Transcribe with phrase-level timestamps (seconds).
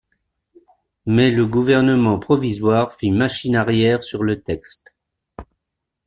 [1.05, 4.95] Mais le gouvernement provisoire fit machine arrière sur le texte.